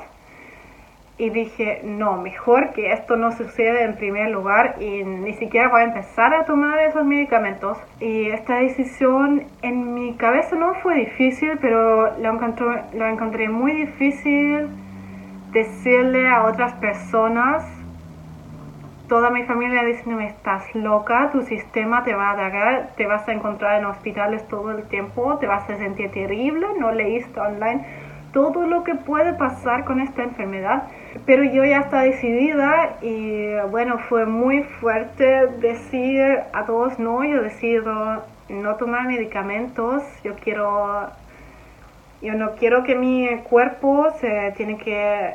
y 1.19 1.31
dije, 1.31 1.81
no, 1.83 2.17
mejor 2.17 2.73
que 2.73 2.93
esto 2.93 3.17
no 3.17 3.33
suceda 3.33 3.83
en 3.83 3.97
primer 3.97 4.31
lugar 4.31 4.77
y 4.81 5.03
ni 5.03 5.35
siquiera 5.35 5.69
voy 5.69 5.81
a 5.81 5.85
empezar 5.85 6.33
a 6.33 6.45
tomar 6.45 6.79
esos 6.79 7.05
medicamentos. 7.05 7.77
Y 7.99 8.29
esta 8.29 8.59
decisión 8.59 9.43
en 9.62 9.95
mi 9.95 10.15
cabeza 10.15 10.55
no 10.55 10.75
fue 10.75 10.95
difícil, 10.95 11.59
pero 11.61 12.17
lo 12.19 12.33
lo 12.95 13.07
encontré 13.07 13.49
muy 13.49 13.73
difícil 13.73 14.69
decirle 15.50 16.29
a 16.29 16.45
otras 16.45 16.75
personas. 16.75 17.78
Toda 19.09 19.31
mi 19.31 19.45
familia 19.45 19.83
me 20.07 20.27
estás 20.27 20.75
loca, 20.75 21.31
tu 21.33 21.43
sistema 21.43 22.05
te 22.05 22.15
va 22.15 22.31
a 22.31 22.33
atacar, 22.33 22.91
te 22.97 23.07
vas 23.07 23.27
a 23.27 23.33
encontrar 23.33 23.79
en 23.79 23.87
hospitales 23.87 24.47
todo 24.49 24.71
el 24.73 24.83
tiempo, 24.85 25.38
te 25.38 25.47
vas 25.47 25.69
a 25.71 25.77
sentir 25.77 26.11
terrible, 26.11 26.67
no 26.79 26.93
leíste 26.93 27.41
online 27.41 27.87
todo 28.33 28.67
lo 28.67 28.85
que 28.85 28.95
puede 28.95 29.33
pasar 29.33 29.85
con 29.85 30.00
esta 30.00 30.23
enfermedad 30.23 30.83
pero 31.27 31.43
yo 31.45 31.65
ya 31.65 31.81
estaba 31.81 32.03
decidida 32.03 32.97
y 33.03 33.55
bueno, 33.71 33.99
fue 33.99 34.27
muy 34.27 34.62
fuerte 34.62 35.47
decir 35.59 36.41
a 36.53 36.65
todos 36.65 36.99
no, 36.99 37.25
yo 37.25 37.43
decido 37.43 38.25
no 38.49 38.75
tomar 38.77 39.07
medicamentos, 39.07 40.03
yo 40.25 40.35
quiero, 40.37 41.11
yo 42.23 42.35
no 42.35 42.53
quiero 42.53 42.83
que 42.83 42.95
mi 42.95 43.29
cuerpo 43.49 44.11
se 44.21 44.53
tiene 44.57 44.79
que 44.79 45.35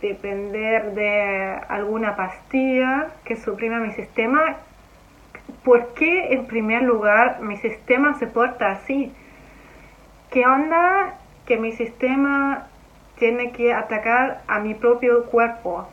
depender 0.00 0.92
de 0.94 1.58
alguna 1.68 2.16
pastilla 2.16 3.08
que 3.24 3.36
suprima 3.36 3.78
mi 3.78 3.92
sistema. 3.92 4.56
¿Por 5.64 5.94
qué 5.94 6.32
en 6.34 6.46
primer 6.46 6.82
lugar 6.82 7.40
mi 7.40 7.56
sistema 7.56 8.18
se 8.18 8.26
porta 8.26 8.70
así? 8.70 9.12
¿Qué 10.30 10.46
onda 10.46 11.14
que 11.46 11.56
mi 11.56 11.72
sistema 11.72 12.68
tiene 13.16 13.52
que 13.52 13.72
atacar 13.72 14.42
a 14.46 14.60
mi 14.60 14.74
propio 14.74 15.24
cuerpo. 15.26 15.86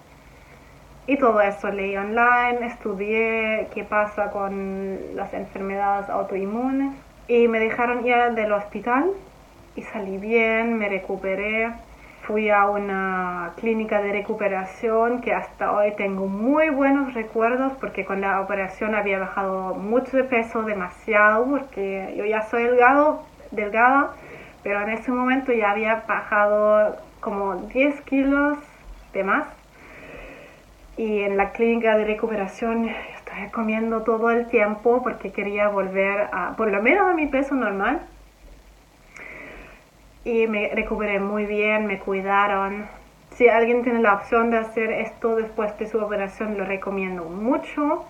Y 1.07 1.17
todo 1.17 1.41
eso 1.41 1.69
leí 1.71 1.97
online, 1.97 2.65
estudié 2.67 3.67
qué 3.73 3.83
pasa 3.83 4.31
con 4.31 5.15
las 5.15 5.33
enfermedades 5.33 6.09
autoinmunes 6.09 6.93
y 7.27 7.47
me 7.47 7.59
dejaron 7.59 8.05
ir 8.05 8.15
del 8.33 8.51
hospital 8.51 9.11
y 9.75 9.81
salí 9.81 10.17
bien, 10.17 10.77
me 10.77 10.89
recuperé. 10.89 11.71
Fui 12.27 12.51
a 12.51 12.67
una 12.67 13.53
clínica 13.57 13.99
de 13.99 14.11
recuperación 14.11 15.21
que 15.21 15.33
hasta 15.33 15.71
hoy 15.71 15.93
tengo 15.97 16.27
muy 16.27 16.69
buenos 16.69 17.15
recuerdos 17.15 17.73
porque 17.79 18.05
con 18.05 18.21
la 18.21 18.41
operación 18.41 18.93
había 18.93 19.17
bajado 19.17 19.73
mucho 19.73 20.17
de 20.17 20.23
peso, 20.23 20.61
demasiado, 20.61 21.45
porque 21.45 22.13
yo 22.15 22.23
ya 22.25 22.43
soy 22.43 22.63
delgado, 22.63 23.23
delgada, 23.49 24.11
pero 24.61 24.81
en 24.81 24.89
ese 24.89 25.11
momento 25.11 25.51
ya 25.51 25.71
había 25.71 26.03
bajado 26.07 26.95
como 27.21 27.55
10 27.55 28.01
kilos 28.01 28.59
de 29.13 29.23
más. 29.23 29.47
Y 30.97 31.21
en 31.21 31.37
la 31.37 31.51
clínica 31.51 31.97
de 31.97 32.05
recuperación 32.05 32.87
estoy 32.87 33.49
comiendo 33.51 34.03
todo 34.03 34.29
el 34.29 34.45
tiempo 34.45 35.01
porque 35.01 35.31
quería 35.31 35.69
volver 35.69 36.29
a, 36.31 36.55
por 36.55 36.71
lo 36.71 36.83
menos 36.83 37.09
a 37.09 37.13
mi 37.13 37.25
peso 37.25 37.55
normal. 37.55 38.01
Y 40.23 40.47
me 40.47 40.69
recuperé 40.69 41.19
muy 41.19 41.45
bien, 41.45 41.87
me 41.87 41.99
cuidaron. 41.99 42.85
Si 43.31 43.47
alguien 43.47 43.83
tiene 43.83 44.01
la 44.01 44.13
opción 44.13 44.51
de 44.51 44.57
hacer 44.57 44.91
esto 44.91 45.35
después 45.35 45.77
de 45.79 45.87
su 45.87 45.99
operación, 45.99 46.57
lo 46.57 46.65
recomiendo 46.65 47.25
mucho 47.25 48.05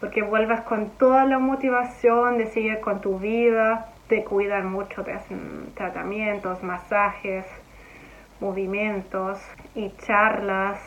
porque 0.00 0.22
vuelvas 0.22 0.62
con 0.62 0.90
toda 0.90 1.24
la 1.24 1.38
motivación 1.38 2.38
de 2.38 2.46
seguir 2.46 2.80
con 2.80 3.00
tu 3.00 3.18
vida, 3.18 3.88
te 4.08 4.24
cuidan 4.24 4.70
mucho, 4.70 5.02
te 5.02 5.12
hacen 5.12 5.72
tratamientos, 5.74 6.62
masajes, 6.62 7.46
movimientos 8.40 9.40
y 9.74 9.90
charlas. 10.06 10.78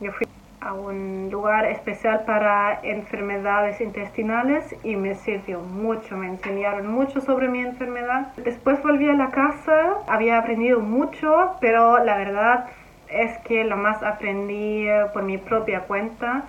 Yo 0.00 0.12
fui 0.12 0.26
a 0.62 0.74
un 0.74 1.28
lugar 1.30 1.64
especial 1.66 2.22
para 2.24 2.78
enfermedades 2.84 3.80
intestinales 3.80 4.76
y 4.84 4.94
me 4.94 5.16
sirvió 5.16 5.60
mucho, 5.60 6.16
me 6.16 6.28
enseñaron 6.28 6.86
mucho 6.86 7.20
sobre 7.20 7.48
mi 7.48 7.60
enfermedad. 7.60 8.28
Después 8.36 8.80
volví 8.80 9.08
a 9.08 9.14
la 9.14 9.30
casa, 9.30 9.94
había 10.06 10.38
aprendido 10.38 10.78
mucho, 10.78 11.56
pero 11.60 12.04
la 12.04 12.16
verdad 12.16 12.66
es 13.08 13.36
que 13.38 13.64
lo 13.64 13.76
más 13.76 14.02
aprendí 14.04 14.86
por 15.12 15.24
mi 15.24 15.36
propia 15.36 15.80
cuenta, 15.80 16.44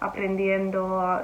aprendiendo 0.00 1.20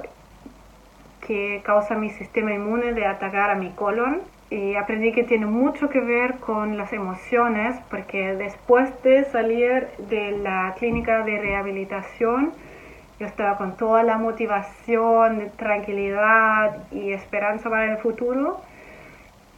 qué 1.25 1.61
causa 1.63 1.95
mi 1.95 2.09
sistema 2.09 2.53
inmune 2.53 2.91
de 2.91 3.05
atacar 3.05 3.49
a 3.49 3.55
mi 3.55 3.69
colon 3.71 4.21
y 4.49 4.75
aprendí 4.75 5.11
que 5.11 5.23
tiene 5.23 5.47
mucho 5.47 5.89
que 5.89 5.99
ver 5.99 6.35
con 6.35 6.77
las 6.77 6.93
emociones, 6.93 7.75
porque 7.89 8.35
después 8.35 8.91
de 9.03 9.25
salir 9.25 9.87
de 10.09 10.37
la 10.37 10.75
clínica 10.77 11.23
de 11.23 11.39
rehabilitación, 11.39 12.53
yo 13.19 13.25
estaba 13.25 13.57
con 13.57 13.75
toda 13.77 14.03
la 14.03 14.17
motivación, 14.17 15.51
tranquilidad 15.57 16.83
y 16.91 17.11
esperanza 17.11 17.69
para 17.69 17.91
el 17.91 17.97
futuro. 17.97 18.61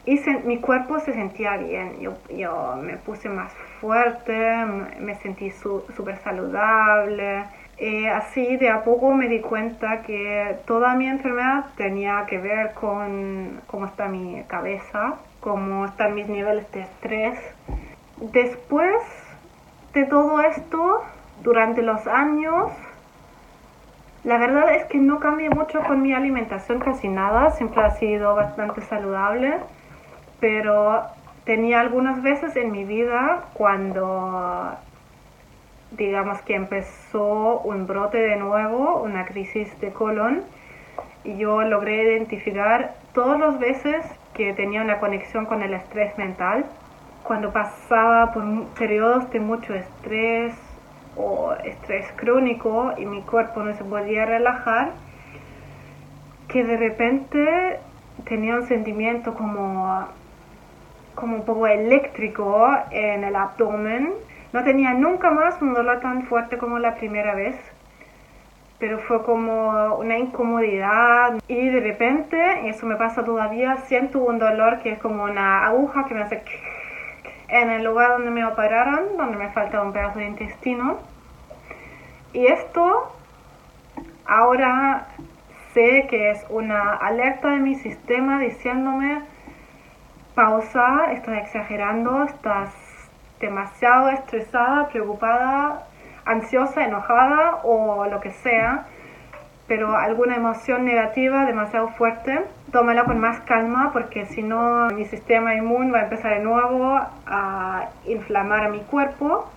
Y 0.06 0.22
mi 0.46 0.60
cuerpo 0.60 1.00
se 1.02 1.12
sentía 1.12 1.58
bien, 1.58 2.00
yo, 2.00 2.14
yo 2.30 2.78
me 2.82 2.96
puse 2.96 3.28
más 3.28 3.52
fuerte, 3.82 4.64
me 5.02 5.16
sentí 5.16 5.52
súper 5.52 6.16
saludable, 6.20 7.44
eh, 7.80 8.10
así 8.10 8.58
de 8.58 8.70
a 8.70 8.84
poco 8.84 9.14
me 9.14 9.28
di 9.28 9.40
cuenta 9.40 10.02
que 10.02 10.58
toda 10.66 10.96
mi 10.96 11.08
enfermedad 11.08 11.66
tenía 11.76 12.26
que 12.28 12.40
ver 12.40 12.74
con 12.74 13.62
cómo 13.68 13.86
está 13.86 14.08
mi 14.08 14.44
cabeza, 14.48 15.16
cómo 15.42 15.86
están 15.86 16.16
mis 16.16 16.28
niveles 16.28 16.72
de 16.72 16.82
estrés. 16.82 17.40
Después 18.18 18.98
de 19.94 20.06
todo 20.06 20.42
esto, 20.42 21.04
durante 21.44 21.84
los 21.84 22.08
años, 22.08 22.72
la 24.24 24.40
verdad 24.40 24.74
es 24.74 24.86
que 24.86 24.98
no 24.98 25.20
cambié 25.20 25.52
mucho 25.52 25.82
con 25.84 26.02
mi 26.02 26.14
alimentación, 26.14 26.80
casi 26.80 27.08
nada, 27.08 27.52
siempre 27.52 27.84
ha 27.84 27.92
sido 27.92 28.34
bastante 28.34 28.82
saludable, 28.82 29.54
pero 30.40 31.04
tenía 31.46 31.80
algunas 31.80 32.24
veces 32.24 32.56
en 32.56 32.72
mi 32.72 32.84
vida 32.86 33.46
cuando 33.54 34.76
digamos 35.92 36.42
que 36.42 36.56
empezó 36.56 37.60
un 37.60 37.88
brote 37.88 38.18
de 38.18 38.36
nuevo, 38.36 39.02
una 39.02 39.26
crisis 39.26 39.80
de 39.80 39.92
colon, 39.92 40.44
y 41.24 41.38
yo 41.38 41.62
logré 41.62 42.04
identificar 42.04 42.96
todas 43.14 43.40
las 43.40 43.60
veces 43.60 44.06
que 44.34 44.54
tenía 44.54 44.82
una 44.82 45.00
conexión 45.00 45.46
con 45.46 45.62
el 45.62 45.74
estrés 45.74 46.18
mental, 46.18 46.66
cuando 47.24 47.52
pasaba 47.52 48.32
por 48.32 48.44
periodos 48.78 49.30
de 49.32 49.40
mucho 49.40 49.74
estrés 49.74 50.54
o 51.16 51.54
estrés 51.66 52.06
crónico 52.16 52.94
y 52.98 53.06
mi 53.06 53.22
cuerpo 53.22 53.64
no 53.64 53.76
se 53.76 53.84
podía 53.84 54.26
relajar, 54.26 54.92
que 56.48 56.64
de 56.64 56.78
repente 56.78 57.80
tenía 58.26 58.56
un 58.56 58.68
sentimiento 58.68 59.34
como, 59.34 60.08
como 61.16 61.36
un 61.36 61.46
poco 61.46 61.68
eléctrico 61.68 62.70
en 62.92 63.24
el 63.24 63.36
abdomen 63.36 64.14
no 64.58 64.64
tenía 64.64 64.96
nunca 64.96 65.30
más 65.30 65.62
un 65.62 65.76
dolor 65.76 66.00
tan 66.00 66.24
fuerte 66.24 66.58
como 66.58 66.80
la 66.80 66.96
primera 66.96 67.36
vez, 67.36 67.56
pero 68.80 68.98
fue 68.98 69.24
como 69.24 69.98
una 69.98 70.18
incomodidad 70.18 71.36
y 71.48 71.70
de 71.70 71.80
repente, 71.80 72.62
y 72.64 72.70
eso 72.70 72.88
me 72.88 72.96
pasa 72.96 73.24
todavía, 73.24 73.78
siento 73.86 74.18
un 74.18 74.40
dolor 74.40 74.80
que 74.80 74.94
es 74.94 75.00
como 75.00 75.26
una 75.26 75.64
aguja 75.68 76.06
que 76.06 76.16
me 76.16 76.24
hace 76.24 76.42
en 77.50 77.70
el 77.70 77.84
lugar 77.84 78.14
donde 78.14 78.32
me 78.32 78.46
operaron, 78.46 79.16
donde 79.16 79.38
me 79.38 79.50
falta 79.50 79.80
un 79.84 79.94
pedazo 79.94 80.18
de 80.18 80.26
intestino. 80.26 80.98
Y 82.34 82.48
esto 82.48 83.16
ahora 84.26 85.06
sé 85.76 86.08
que 86.10 86.32
es 86.32 86.44
una 86.50 86.94
alerta 86.96 87.52
de 87.52 87.60
mi 87.60 87.76
sistema 87.76 88.40
diciéndome, 88.40 89.22
pausa, 90.34 91.12
estás 91.12 91.44
exagerando, 91.44 92.24
estás 92.24 92.87
demasiado 93.40 94.10
estresada, 94.10 94.88
preocupada, 94.90 95.84
ansiosa, 96.26 96.86
enojada 96.86 97.60
o 97.64 98.06
lo 98.06 98.20
que 98.20 98.32
sea, 98.32 98.86
pero 99.68 99.98
alguna 99.98 100.36
emoción 100.36 100.86
negativa 100.86 101.46
demasiado 101.46 101.90
fuerte, 101.90 102.42
tómala 102.72 103.04
con 103.04 103.20
más 103.20 103.40
calma 103.42 103.92
porque 103.92 104.26
si 104.26 104.42
no 104.42 104.88
mi 104.88 105.06
sistema 105.06 105.56
inmune 105.56 105.92
va 105.92 106.00
a 106.00 106.04
empezar 106.04 106.36
de 106.36 106.44
nuevo 106.44 107.00
a 107.26 107.90
inflamar 108.06 108.66
a 108.66 108.70
mi 108.70 108.80
cuerpo. 108.80 109.50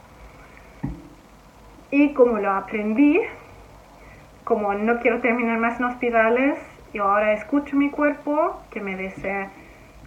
Y 1.93 2.13
como 2.13 2.39
lo 2.39 2.53
aprendí, 2.53 3.21
como 4.45 4.75
no 4.75 4.99
quiero 4.99 5.21
terminar 5.21 5.59
más 5.59 5.79
en 5.79 5.87
hospitales, 5.87 6.59
yo 6.93 7.05
ahora 7.05 7.33
escucho 7.33 7.77
mi 7.77 7.91
cuerpo 7.91 8.61
que 8.71 8.81
me 8.81 8.97
dice 8.97 9.49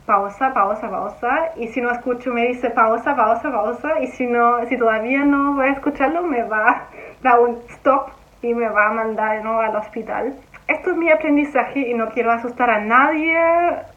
pausa, 0.06 0.54
pausa, 0.54 0.90
pausa. 0.90 1.52
Y 1.56 1.68
si 1.68 1.82
no 1.82 1.92
escucho, 1.92 2.34
me 2.34 2.48
dice 2.48 2.70
pausa, 2.70 3.16
pausa, 3.16 3.52
pausa. 3.52 4.00
Y 4.02 4.08
si 4.08 4.26
no, 4.26 4.66
si 4.68 4.78
todavía 4.78 5.24
no 5.24 5.54
voy 5.54 5.68
a 5.68 5.72
escucharlo, 5.72 6.24
me 6.24 6.44
va 6.44 6.70
a 6.70 6.88
dar 7.22 7.40
un 7.40 7.60
stop 7.70 8.10
y 8.42 8.54
me 8.54 8.68
va 8.68 8.90
a 8.90 8.94
mandar 8.94 9.42
de 9.42 9.50
al 9.50 9.76
hospital. 9.76 10.36
Esto 10.68 10.92
es 10.92 10.98
mi 10.98 11.10
aprendizaje 11.12 11.80
y 11.90 11.94
no 11.94 12.10
quiero 12.10 12.32
asustar 12.32 12.70
a 12.70 12.80
nadie 12.80 13.36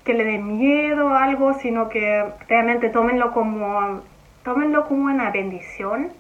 que 0.05 0.15
le 0.15 0.25
dé 0.25 0.39
miedo 0.39 1.07
o 1.07 1.15
algo, 1.15 1.55
sino 1.55 1.89
que 1.89 2.25
realmente 2.49 2.89
tómenlo 2.89 3.33
como, 3.33 4.03
tómenlo 4.43 4.87
como 4.87 5.05
una 5.07 5.31
bendición, 5.31 6.13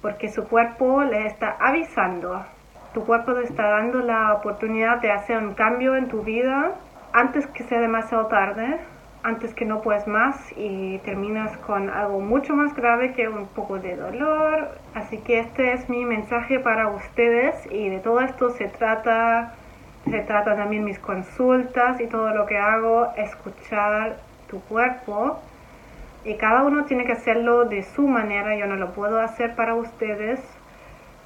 porque 0.00 0.30
su 0.30 0.48
cuerpo 0.48 1.02
le 1.02 1.26
está 1.26 1.56
avisando. 1.60 2.44
Tu 2.94 3.04
cuerpo 3.04 3.34
te 3.34 3.44
está 3.44 3.68
dando 3.68 4.00
la 4.00 4.34
oportunidad 4.34 5.00
de 5.00 5.12
hacer 5.12 5.38
un 5.38 5.54
cambio 5.54 5.94
en 5.96 6.08
tu 6.08 6.22
vida 6.22 6.72
antes 7.12 7.46
que 7.48 7.62
sea 7.64 7.80
demasiado 7.80 8.26
tarde 8.26 8.78
antes 9.22 9.54
que 9.54 9.64
no 9.64 9.82
puedes 9.82 10.06
más 10.06 10.36
y 10.56 10.98
terminas 10.98 11.56
con 11.58 11.90
algo 11.90 12.20
mucho 12.20 12.54
más 12.54 12.74
grave 12.74 13.12
que 13.12 13.28
un 13.28 13.46
poco 13.46 13.78
de 13.78 13.96
dolor. 13.96 14.70
Así 14.94 15.18
que 15.18 15.40
este 15.40 15.72
es 15.72 15.88
mi 15.88 16.04
mensaje 16.04 16.58
para 16.58 16.88
ustedes 16.88 17.54
y 17.70 17.88
de 17.88 17.98
todo 17.98 18.20
esto 18.20 18.50
se 18.50 18.68
trata, 18.68 19.54
se 20.04 20.20
trata 20.20 20.56
también 20.56 20.84
mis 20.84 20.98
consultas 20.98 22.00
y 22.00 22.06
todo 22.06 22.34
lo 22.34 22.46
que 22.46 22.58
hago, 22.58 23.12
escuchar 23.16 24.16
tu 24.48 24.60
cuerpo. 24.62 25.40
Y 26.24 26.34
cada 26.36 26.62
uno 26.62 26.84
tiene 26.84 27.04
que 27.04 27.12
hacerlo 27.12 27.64
de 27.64 27.82
su 27.82 28.06
manera, 28.06 28.56
yo 28.56 28.66
no 28.66 28.76
lo 28.76 28.92
puedo 28.92 29.20
hacer 29.20 29.56
para 29.56 29.74
ustedes, 29.74 30.40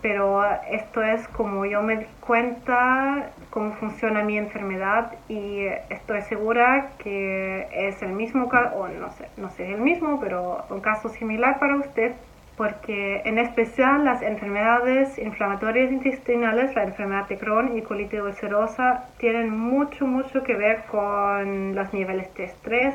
pero 0.07 0.41
esto 0.71 1.03
es 1.03 1.27
como 1.27 1.67
yo 1.67 1.83
me 1.83 1.97
di 1.97 2.07
cuenta 2.21 3.31
cómo 3.51 3.73
funciona 3.73 4.23
mi 4.23 4.39
enfermedad 4.39 5.11
y 5.29 5.67
estoy 5.91 6.23
segura 6.23 6.91
que 6.99 7.67
es 7.73 8.01
el 8.03 8.13
mismo 8.13 8.49
caso, 8.49 8.77
o 8.77 8.87
no 8.87 9.11
sé, 9.11 9.29
no 9.37 9.51
sé 9.51 9.73
el 9.75 9.81
mismo, 9.81 10.21
pero 10.21 10.65
un 10.71 10.81
caso 10.81 11.09
similar 11.09 11.59
para 11.59 11.75
usted, 11.75 12.13
porque 12.57 13.23
en 13.25 13.39
especial 13.39 14.05
las 14.05 14.23
enfermedades 14.23 15.19
inflamatorias 15.19 15.91
intestinales, 15.91 16.77
la 16.77 16.85
enfermedad 16.85 17.27
de 17.27 17.39
Crohn 17.39 17.77
y 17.77 17.83
colitis 17.83 18.21
ulcerosa, 18.21 19.09
tienen 19.19 19.51
mucho, 19.51 20.07
mucho 20.07 20.45
que 20.45 20.55
ver 20.55 20.85
con 20.89 21.75
los 21.75 21.93
niveles 21.93 22.33
de 22.37 22.45
estrés, 22.45 22.95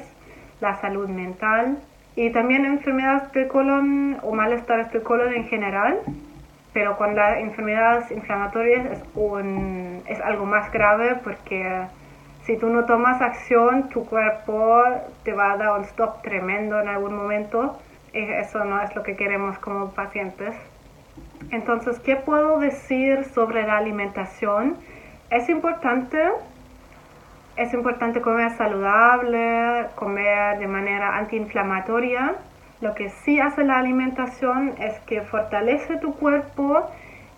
la 0.61 0.79
salud 0.79 1.09
mental 1.09 1.77
y 2.15 2.29
también 2.29 2.63
enfermedades 2.63 3.33
del 3.33 3.49
colon 3.49 4.17
o 4.23 4.31
malestares 4.33 4.89
del 4.93 5.03
colon 5.03 5.33
en 5.33 5.43
general 5.49 5.99
pero 6.73 6.97
con 6.97 7.15
las 7.15 7.37
enfermedades 7.39 8.11
inflamatorias 8.11 8.85
es, 8.85 9.03
un, 9.15 10.01
es 10.07 10.19
algo 10.21 10.45
más 10.45 10.71
grave 10.71 11.15
porque 11.23 11.87
si 12.43 12.57
tú 12.57 12.69
no 12.69 12.85
tomas 12.85 13.21
acción, 13.21 13.89
tu 13.89 14.05
cuerpo 14.05 14.83
te 15.23 15.33
va 15.33 15.51
a 15.51 15.57
dar 15.57 15.77
un 15.77 15.83
stop 15.83 16.21
tremendo 16.21 16.79
en 16.79 16.87
algún 16.87 17.15
momento 17.15 17.77
y 18.13 18.19
eso 18.19 18.63
no 18.65 18.81
es 18.81 18.95
lo 18.95 19.03
que 19.03 19.15
queremos 19.15 19.57
como 19.59 19.91
pacientes. 19.91 20.55
Entonces, 21.51 21.99
¿qué 21.99 22.15
puedo 22.15 22.59
decir 22.59 23.25
sobre 23.25 23.63
la 23.65 23.77
alimentación? 23.77 24.77
Es 25.29 25.49
importante, 25.49 26.17
es 27.57 27.73
importante 27.73 28.21
comer 28.21 28.51
saludable, 28.51 29.87
comer 29.95 30.59
de 30.59 30.67
manera 30.67 31.17
antiinflamatoria 31.17 32.35
lo 32.81 32.95
que 32.95 33.09
sí 33.09 33.39
hace 33.39 33.63
la 33.63 33.77
alimentación 33.77 34.73
es 34.79 34.99
que 35.01 35.21
fortalece 35.21 35.97
tu 35.97 36.15
cuerpo 36.15 36.89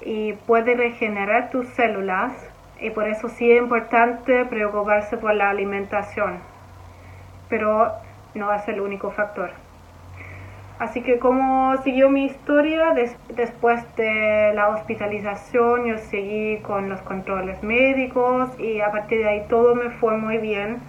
y 0.02 0.34
puede 0.34 0.76
regenerar 0.76 1.50
tus 1.50 1.68
células 1.68 2.32
y 2.80 2.90
por 2.90 3.08
eso 3.08 3.28
sí 3.28 3.52
es 3.52 3.62
importante 3.62 4.46
preocuparse 4.46 5.18
por 5.18 5.34
la 5.36 5.50
alimentación, 5.50 6.40
pero 7.50 7.92
no 8.34 8.54
es 8.54 8.68
el 8.70 8.80
único 8.80 9.12
factor. 9.12 9.52
Así 10.80 11.02
que 11.02 11.20
como 11.20 11.78
siguió 11.84 12.10
mi 12.10 12.26
historia, 12.26 12.94
después 13.36 13.84
de 13.96 14.54
la 14.56 14.70
hospitalización 14.70 15.86
yo 15.86 15.98
seguí 15.98 16.58
con 16.58 16.90
los 16.90 17.02
controles 17.02 17.62
médicos 17.64 18.50
y 18.60 18.82
a 18.82 18.92
partir 18.92 19.20
de 19.20 19.30
ahí 19.30 19.46
todo 19.50 19.76
me 19.76 19.92
fue 19.92 20.18
muy 20.18 20.38
bien 20.38 20.82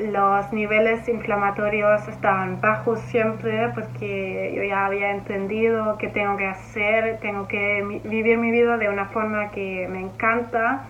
los 0.00 0.52
niveles 0.52 1.08
inflamatorios 1.08 2.06
estaban 2.08 2.60
bajos 2.60 3.00
siempre 3.00 3.68
porque 3.74 4.52
yo 4.54 4.62
ya 4.62 4.86
había 4.86 5.10
entendido 5.10 5.98
que 5.98 6.08
tengo 6.08 6.36
que 6.36 6.46
hacer, 6.46 7.18
tengo 7.20 7.48
que 7.48 8.00
vivir 8.04 8.38
mi 8.38 8.50
vida 8.50 8.76
de 8.76 8.88
una 8.88 9.06
forma 9.06 9.50
que 9.50 9.88
me 9.88 10.00
encanta, 10.00 10.84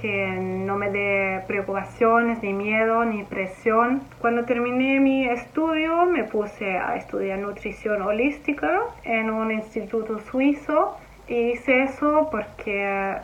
que 0.00 0.26
no 0.66 0.76
me 0.76 0.90
dé 0.90 1.42
preocupaciones, 1.46 2.42
ni 2.42 2.52
miedo, 2.52 3.04
ni 3.04 3.22
presión. 3.22 4.02
Cuando 4.20 4.44
terminé 4.44 4.98
mi 4.98 5.26
estudio 5.26 6.06
me 6.06 6.24
puse 6.24 6.78
a 6.78 6.96
estudiar 6.96 7.38
nutrición 7.38 8.02
holística 8.02 8.80
en 9.04 9.30
un 9.30 9.52
instituto 9.52 10.18
suizo 10.18 10.96
y 11.28 11.52
hice 11.52 11.84
eso 11.84 12.28
porque 12.30 13.14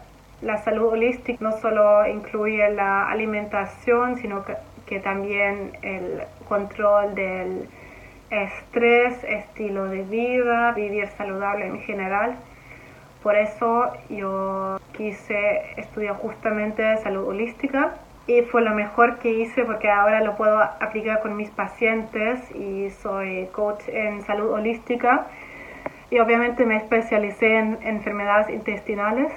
la 0.43 0.59
salud 0.59 0.93
holística 0.93 1.39
no 1.43 1.53
solo 1.59 2.07
incluye 2.07 2.71
la 2.71 3.09
alimentación, 3.09 4.17
sino 4.17 4.45
que 4.45 4.55
que 4.87 5.01
también 5.01 5.77
el 5.83 6.23
control 6.49 7.15
del 7.15 7.69
estrés, 8.31 9.23
estilo 9.25 9.85
de 9.87 10.03
vida, 10.03 10.73
vivir 10.73 11.09
saludable 11.09 11.67
en 11.67 11.81
general. 11.81 12.37
Por 13.23 13.37
eso 13.37 13.93
yo 14.09 14.79
quise 14.97 15.63
estudiar 15.77 16.17
justamente 16.17 16.97
salud 16.99 17.29
holística 17.29 17.95
y 18.27 18.43
fue 18.43 18.63
lo 18.63 18.75
mejor 18.75 19.19
que 19.19 19.31
hice 19.31 19.65
porque 19.65 19.91
ahora 19.91 20.21
lo 20.21 20.37
puedo 20.37 20.61
aplicar 20.61 21.21
con 21.21 21.37
mis 21.37 21.51
pacientes 21.51 22.41
y 22.55 22.91
soy 22.91 23.47
coach 23.53 23.89
en 23.89 24.23
salud 24.23 24.51
holística 24.51 25.27
y 26.11 26.19
obviamente 26.19 26.65
me 26.67 26.77
especialicé 26.77 27.59
en 27.59 27.79
enfermedades 27.83 28.49
intestinales 28.51 29.33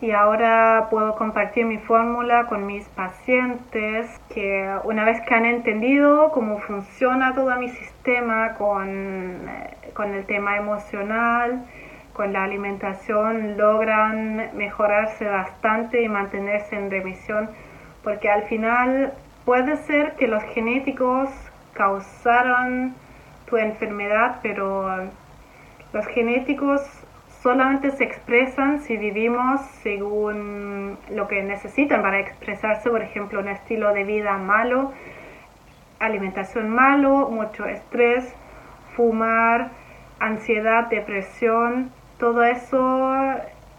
y 0.00 0.12
ahora 0.12 0.88
puedo 0.90 1.14
compartir 1.14 1.66
mi 1.66 1.78
fórmula 1.78 2.46
con 2.46 2.66
mis 2.66 2.88
pacientes 2.88 4.08
que 4.32 4.74
una 4.84 5.04
vez 5.04 5.20
que 5.22 5.34
han 5.34 5.44
entendido 5.44 6.30
cómo 6.32 6.58
funciona 6.58 7.34
todo 7.34 7.54
mi 7.56 7.68
sistema 7.68 8.54
con, 8.54 8.88
eh, 9.48 9.76
con 9.92 10.14
el 10.14 10.24
tema 10.24 10.56
emocional, 10.56 11.66
con 12.14 12.32
la 12.32 12.44
alimentación, 12.44 13.58
logran 13.58 14.56
mejorarse 14.56 15.26
bastante 15.26 16.02
y 16.02 16.08
mantenerse 16.08 16.76
en 16.76 16.90
remisión 16.90 17.50
porque 18.02 18.30
al 18.30 18.44
final 18.44 19.12
puede 19.44 19.76
ser 19.76 20.14
que 20.16 20.26
los 20.26 20.42
genéticos 20.44 21.28
causaron 21.74 22.94
tu 23.46 23.56
enfermedad, 23.56 24.38
pero 24.42 25.10
los 25.92 26.06
genéticos 26.06 26.82
solamente 27.42 27.90
se 27.92 28.04
expresan 28.04 28.80
si 28.80 28.96
vivimos 28.96 29.60
según 29.82 30.98
lo 31.10 31.26
que 31.26 31.42
necesitan 31.42 32.02
para 32.02 32.18
expresarse, 32.18 32.90
por 32.90 33.02
ejemplo, 33.02 33.40
un 33.40 33.48
estilo 33.48 33.92
de 33.92 34.04
vida 34.04 34.36
malo, 34.36 34.92
alimentación 35.98 36.68
malo, 36.68 37.28
mucho 37.30 37.66
estrés, 37.66 38.34
fumar, 38.94 39.70
ansiedad, 40.18 40.88
depresión, 40.88 41.90
todo 42.18 42.42
eso 42.44 43.14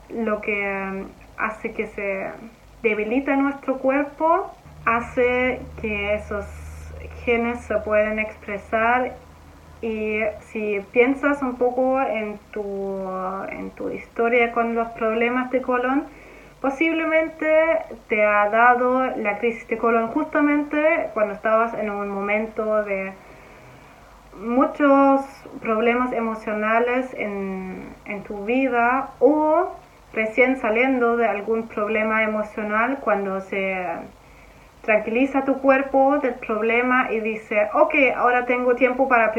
lo 0.10 0.42
que 0.42 1.06
hace 1.38 1.74
que 1.74 1.88
se 1.88 2.32
debilita 2.82 3.36
nuestro 3.36 3.78
cuerpo, 3.78 4.52
hace 4.86 5.62
que 5.80 6.16
esos 6.16 6.46
genes 7.24 7.60
se 7.62 7.78
pueden 7.78 8.18
expresar 8.18 9.14
y 9.82 10.22
si 10.52 10.80
piensas 10.92 11.42
un 11.42 11.56
poco 11.56 12.00
en 12.02 12.38
tu, 12.52 13.02
en 13.50 13.72
tu 13.72 13.90
historia 13.90 14.52
con 14.52 14.76
los 14.76 14.88
problemas 14.90 15.50
de 15.52 15.62
colon, 15.62 16.06
posiblemente 16.62 17.80
te 18.08 18.24
ha 18.24 18.50
dado 18.50 19.06
la 19.18 19.40
crisis 19.40 19.68
de 19.68 19.78
colon 19.78 20.10
justamente 20.10 21.10
cuando 21.14 21.34
estabas 21.34 21.74
en 21.74 21.90
un 21.90 22.10
momento 22.10 22.84
de 22.84 23.14
muchos 24.40 25.22
problemas 25.62 26.14
emocionales 26.14 27.14
en, 27.16 27.96
en 28.06 28.24
tu 28.24 28.46
vida 28.46 29.10
o 29.20 29.72
recién 30.14 30.58
saliendo 30.58 31.18
de 31.18 31.28
algún 31.28 31.68
problema 31.68 32.24
emocional 32.24 33.00
cuando 33.02 33.42
se 33.42 33.86
tranquiliza 34.82 35.46
tu 35.46 35.60
cuerpo 35.60 36.18
del 36.20 36.36
problema 36.36 37.12
y 37.12 37.20
dice, 37.20 37.70
ok, 37.74 37.94
ahora 38.16 38.46
tengo 38.46 38.76
tiempo 38.76 39.08
para 39.08 39.32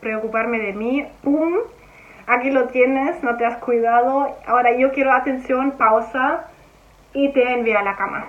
preocuparme 0.00 0.58
de 0.58 0.72
mí, 0.72 1.06
¡pum! 1.22 1.54
Aquí 2.26 2.50
lo 2.50 2.68
tienes, 2.68 3.22
no 3.22 3.36
te 3.36 3.44
has 3.44 3.56
cuidado, 3.58 4.36
ahora 4.46 4.76
yo 4.76 4.92
quiero 4.92 5.12
atención, 5.12 5.72
pausa 5.72 6.46
y 7.12 7.32
te 7.32 7.52
envía 7.52 7.80
a 7.80 7.82
la 7.82 7.96
cama 7.96 8.26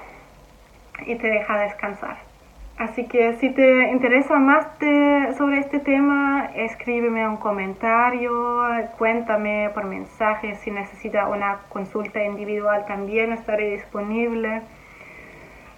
y 1.06 1.16
te 1.16 1.28
deja 1.28 1.58
descansar. 1.60 2.18
Así 2.78 3.06
que 3.06 3.34
si 3.34 3.52
te 3.52 3.92
interesa 3.92 4.40
más 4.40 4.66
sobre 5.38 5.60
este 5.60 5.80
tema, 5.80 6.50
escríbeme 6.56 7.28
un 7.28 7.38
comentario, 7.38 8.32
cuéntame 8.98 9.70
por 9.76 9.86
mensaje 9.86 10.56
si 10.56 10.72
necesita 10.72 11.28
una 11.28 11.60
consulta 11.70 12.24
individual 12.24 12.86
también 12.88 13.32
estaré 13.32 13.72
disponible. 13.72 14.64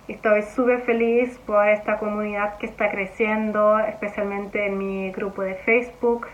Estoy 0.08 0.44
súper 0.44 0.82
feliz 0.82 1.40
por 1.48 1.68
esta 1.68 1.98
comunidad 1.98 2.58
que 2.60 2.68
está 2.68 2.92
creciendo, 2.92 3.80
especialmente 3.80 4.68
en 4.68 4.78
mi 4.78 5.12
grupo 5.12 5.42
de 5.42 5.56
Facebook, 5.56 6.28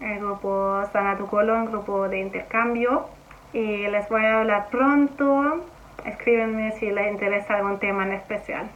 el 0.00 0.20
grupo 0.20 0.82
Sana 0.92 1.18
tu 1.18 1.26
Colon, 1.26 1.66
grupo 1.66 2.08
de 2.08 2.20
intercambio. 2.20 3.06
Y 3.52 3.86
les 3.86 4.08
voy 4.08 4.24
a 4.24 4.40
hablar 4.40 4.68
pronto. 4.70 5.62
Escríbenme 6.06 6.72
si 6.72 6.90
les 6.90 7.12
interesa 7.12 7.56
algún 7.56 7.78
tema 7.78 8.04
en 8.04 8.12
especial. 8.12 8.70